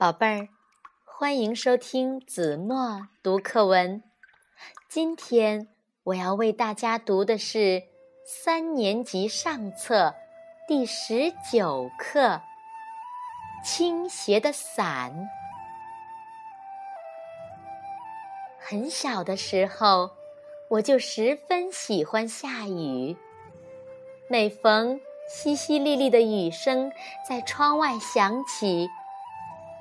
[0.00, 0.48] 宝贝儿，
[1.04, 4.02] 欢迎收听子墨读课文。
[4.88, 5.68] 今天
[6.04, 7.82] 我要为大家读的是
[8.24, 10.14] 三年级上册
[10.66, 12.28] 第十九课
[13.62, 15.12] 《倾斜的伞》。
[18.58, 20.12] 很小的时候，
[20.70, 23.18] 我就十分喜欢下雨。
[24.28, 24.98] 每逢
[25.30, 26.90] 淅淅沥沥的雨声
[27.28, 28.88] 在窗外响起。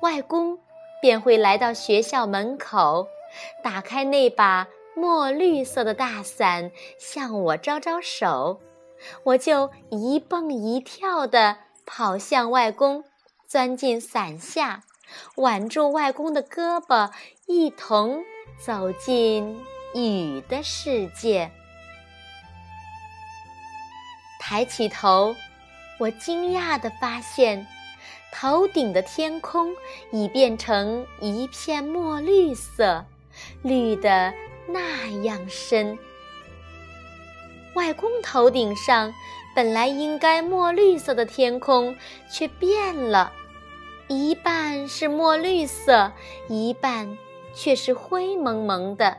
[0.00, 0.58] 外公
[1.00, 3.08] 便会来到学校门口，
[3.62, 8.60] 打开那把墨绿色的大伞，向我招招手。
[9.24, 13.04] 我就一蹦一跳地跑向外公，
[13.46, 14.82] 钻进伞下，
[15.36, 17.10] 挽住外公的胳膊，
[17.46, 18.22] 一同
[18.58, 19.62] 走进
[19.94, 21.50] 雨的世界。
[24.40, 25.34] 抬起头，
[25.98, 27.66] 我惊讶地发现。
[28.32, 29.74] 头顶的天空
[30.10, 33.04] 已变成一片墨绿色，
[33.62, 34.34] 绿的
[34.68, 35.98] 那样深。
[37.74, 39.14] 外公头顶上
[39.54, 41.96] 本来应该墨绿色的天空
[42.30, 43.32] 却变了，
[44.08, 46.12] 一半是墨绿色，
[46.48, 47.16] 一半
[47.54, 49.18] 却是灰蒙蒙的。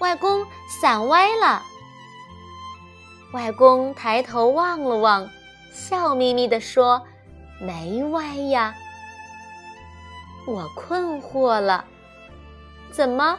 [0.00, 0.44] 外公，
[0.80, 1.62] 伞歪了。
[3.32, 5.28] 外公抬头望了望，
[5.72, 7.04] 笑眯眯地说。
[7.60, 8.74] 没歪呀，
[10.46, 11.84] 我困惑了，
[12.92, 13.38] 怎么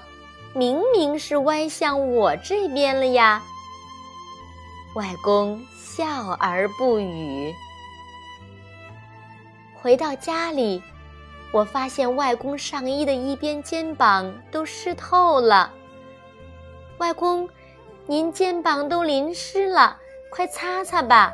[0.53, 3.41] 明明是歪向我这边了呀？
[4.95, 7.53] 外公笑而不语。
[9.81, 10.83] 回到家里，
[11.53, 15.71] 我发现外公上衣的一边肩膀都湿透了。
[16.97, 17.47] 外公，
[18.05, 19.95] 您肩膀都淋湿了，
[20.29, 21.33] 快擦擦吧。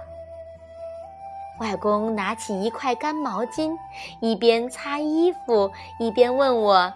[1.60, 3.78] 外公拿起一块干毛巾，
[4.20, 6.94] 一边擦衣服，一边问我：“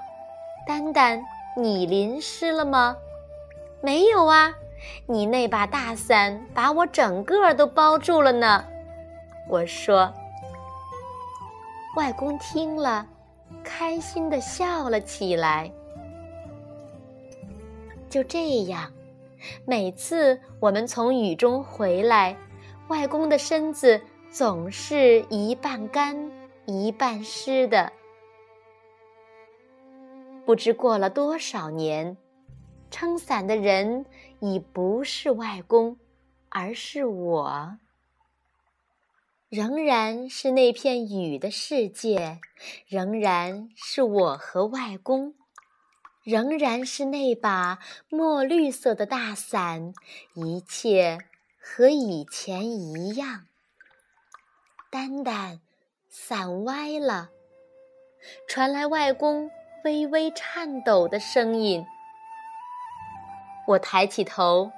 [0.68, 1.24] 丹丹，
[1.56, 2.96] 你淋湿了吗
[3.82, 4.54] ？”“没有啊，
[5.06, 8.66] 你那把大伞把我整个都包住了呢。”
[9.48, 10.14] 我说。
[11.96, 13.06] 外公听了，
[13.64, 15.72] 开心的笑了起来。
[18.10, 18.92] 就这样，
[19.66, 22.36] 每次我们从雨中回来，
[22.90, 24.00] 外公的身子。
[24.32, 26.32] 总是一半干
[26.68, 27.92] 一半湿的。
[30.46, 32.16] 不知过了多少年，
[32.92, 34.06] 撑伞的人
[34.40, 35.98] 已不是外公，
[36.50, 37.78] 而是我。
[39.50, 42.40] 仍然是那片雨的世界，
[42.88, 45.34] 仍然是我和外公，
[46.24, 47.80] 仍然是那把
[48.10, 49.92] 墨绿色的大伞，
[50.36, 51.18] 一切
[51.60, 53.46] 和以前一样。
[54.92, 55.60] 丹丹，
[56.10, 57.30] 伞歪了，
[58.48, 59.52] 传来外公
[59.84, 61.86] 微微颤抖的声音。
[63.68, 64.72] 我抬起头，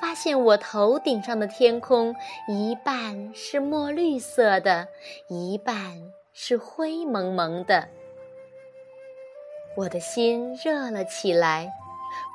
[0.00, 2.12] 发现我头顶上的天空
[2.48, 4.88] 一半是墨绿色的，
[5.28, 7.88] 一半是灰蒙蒙的。
[9.76, 11.70] 我的心热了起来，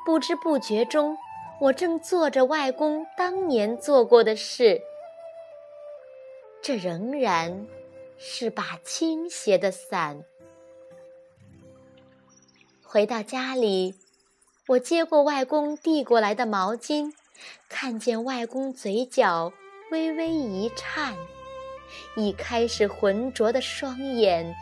[0.06, 1.18] 不知不觉中，
[1.60, 4.80] 我正做着外公当年做过的事。
[6.68, 7.66] 这仍然
[8.18, 10.22] 是把倾斜的伞。
[12.82, 13.94] 回到家里，
[14.66, 17.14] 我接过外公递过来的毛巾，
[17.70, 19.50] 看见外公嘴角
[19.90, 21.16] 微微一颤，
[22.16, 24.54] 已开始浑浊的双眼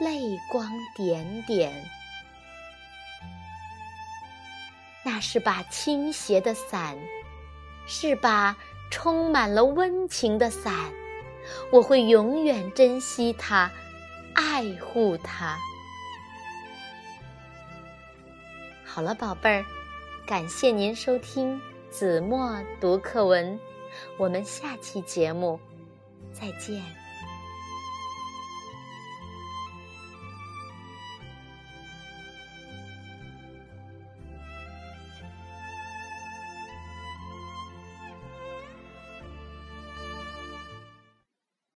[0.00, 1.72] 泪光点点。
[5.04, 6.98] 那是把倾斜的伞，
[7.86, 8.56] 是把
[8.90, 10.92] 充满了温情的伞。
[11.70, 13.70] 我会永远珍惜它，
[14.34, 15.58] 爱护它。
[18.84, 19.64] 好了，宝贝儿，
[20.26, 23.58] 感谢您收听子墨读课文，
[24.18, 25.58] 我们下期节目
[26.32, 27.01] 再见。